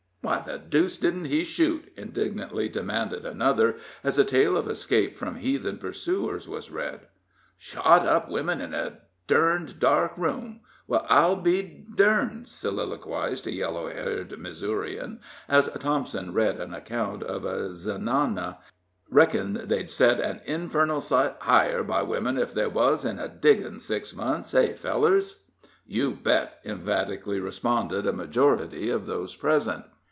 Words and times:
"Why 0.23 0.39
the 0.45 0.59
deuce 0.59 0.97
didn't 0.97 1.25
he 1.25 1.43
shoot?" 1.43 1.91
indignantly 1.97 2.69
demanded 2.69 3.25
another, 3.25 3.77
as 4.03 4.19
a 4.19 4.23
tale 4.23 4.55
of 4.55 4.69
escape 4.69 5.17
from 5.17 5.37
heathen 5.37 5.79
pursuers 5.79 6.47
was 6.47 6.69
read. 6.69 7.07
"Shot 7.57 8.05
up 8.07 8.29
wimmen 8.29 8.61
in 8.61 8.71
a 8.75 8.99
derned 9.27 9.79
dark 9.79 10.13
room! 10.15 10.59
Well, 10.87 11.07
I'll 11.09 11.35
be 11.35 11.85
durned!" 11.95 12.47
soliloquized 12.47 13.47
a 13.47 13.51
yellow 13.51 13.89
haired 13.89 14.37
Missourian, 14.37 15.21
as 15.49 15.69
Thompson 15.79 16.33
read 16.33 16.59
an 16.59 16.73
account 16.75 17.23
of 17.23 17.43
a 17.43 17.73
Zenana. 17.73 18.59
"Reckon 19.09 19.63
they'd 19.65 19.89
set 19.89 20.19
an 20.21 20.41
infernal 20.45 21.01
sight 21.01 21.35
higher 21.39 21.81
by 21.83 22.03
wimmen 22.03 22.37
if 22.39 22.53
they 22.53 22.67
wuz 22.67 22.97
in 23.03 23.17
the 23.17 23.27
diggins' 23.27 23.83
six 23.85 24.15
months 24.15 24.51
hey, 24.51 24.73
fellers?" 24.73 25.45
"You 25.87 26.11
bet!" 26.11 26.59
emphatically 26.63 27.39
responded 27.39 28.05
a 28.05 28.13
majority 28.13 28.91
of 28.91 29.07
those 29.07 29.35
present. 29.35 29.83